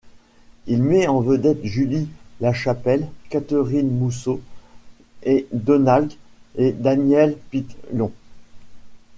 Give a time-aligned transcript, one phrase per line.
[0.65, 2.09] Il met en vedette Julie
[2.39, 4.41] Lachapelle, Katerine Mousseau
[5.21, 6.11] et Donald
[6.55, 8.11] et Daniel Pilon.